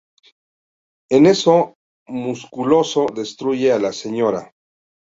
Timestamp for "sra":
3.93-4.51